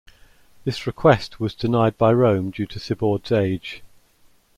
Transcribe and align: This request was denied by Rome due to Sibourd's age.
This 0.63 0.87
request 0.87 1.39
was 1.39 1.53
denied 1.53 1.95
by 1.95 2.11
Rome 2.11 2.49
due 2.49 2.65
to 2.65 2.79
Sibourd's 2.79 3.31
age. 3.31 3.83